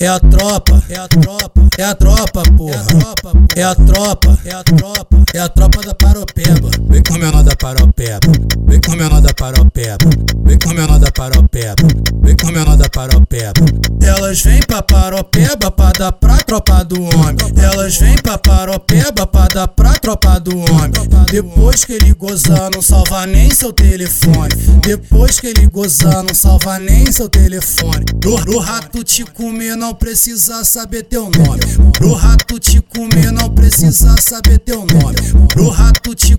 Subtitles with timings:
[0.00, 2.84] É a tropa, é a tropa, é a tropa, porra.
[3.56, 6.68] É a tropa, é a tropa, é a tropa da Paropeba.
[6.90, 8.20] Vem com menor da Paropeba,
[8.66, 9.98] vem com menor da Paropeba,
[10.44, 11.74] vem com menor da Paropeba,
[12.22, 13.52] vem com menor da Paropeba.
[14.06, 17.36] Elas vêm pra Paropeba pra dar pra tropa do homem.
[17.56, 20.92] Elas vêm pra Paropeba pra dar pra tropa do homem.
[21.30, 24.54] Depois que ele gozar, não salva nem seu telefone.
[24.82, 28.04] Depois que ele gozar, não salva nem seu telefone.
[28.20, 31.60] Pro, rato te comer, não precisa saber teu nome.
[31.92, 35.48] Pro rato te comer, não precisa saber teu nome.
[35.48, 36.36] Pro rato te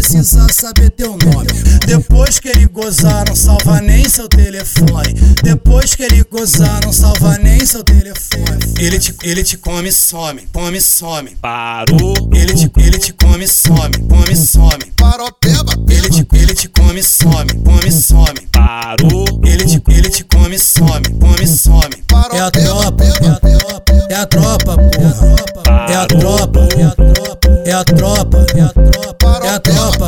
[0.00, 1.46] precisa saber teu nome.
[1.86, 5.12] Depois que ele gozar, não salva nem seu telefone.
[5.42, 8.64] Depois que ele gozar, não salva nem seu telefone.
[8.78, 11.36] Ele te, ele te come, some, come, some.
[11.42, 14.90] Parou, Ele te, ele te come, some, come, some.
[14.96, 18.40] Paropeba, Ele te, ele te come, some, come, some.
[18.50, 21.90] parou, Ele te, ele te come, some, come, some.
[22.32, 25.50] É a tropa, é a tropa, é a tropa, porra.
[25.88, 29.19] É a tropa, é a tropa, é a tropa, é a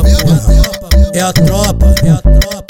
[0.01, 2.62] tropa, é a tropa, é a tropa,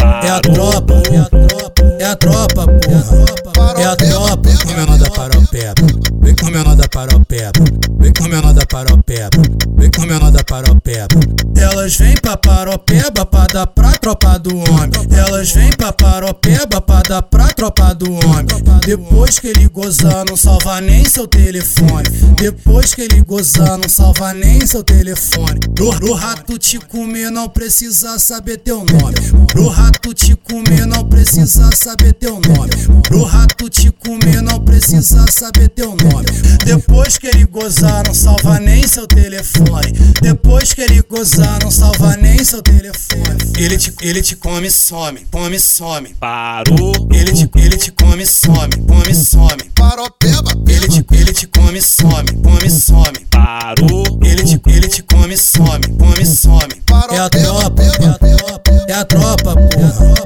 [7.99, 9.29] vem com menor da paropeba,
[9.77, 11.07] vem com menor da paropeba.
[11.55, 14.91] Elas vêm pra paropeba pra dar pra tropa do homem.
[15.11, 18.45] Elas vêm pra paropeba pra dar pra tropa do homem.
[18.85, 22.09] Depois que ele gozar, não salva nem seu telefone.
[22.35, 25.59] Depois que ele gozar, não salva nem seu telefone.
[25.73, 29.47] Pro, pro rato te comer, não precisa saber teu nome.
[29.47, 32.71] Pro rato te comer, não precisa saber teu nome.
[33.03, 36.25] Pro rato te comer, não precisa saber teu nome.
[36.65, 39.91] Depois que ele gozar, não salva nem seu telefone.
[40.21, 43.37] Depois que ele gozar, não salva nem seu telefone.
[43.57, 46.09] Ele te, ele te come, some, come, some.
[46.19, 49.63] parou, Ele te, ele te come, some, come, some.
[49.75, 53.19] paropeba, Ele te, ele te come, some, come, some.
[53.29, 56.73] parou, Ele te, ele te come, some, come, some.
[57.11, 60.22] É a tropa, é a tropa, é a tropa, porra.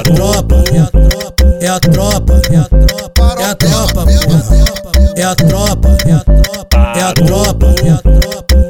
[0.00, 5.10] É a tropa, é a tropa, é a tropa, é a tropa, é a tropa.
[5.14, 7.74] É a tropa, é a tropa, é a tropa,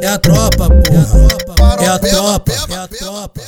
[0.02, 1.84] é a tropa, é.
[1.84, 3.40] É a tropa, é a tropa.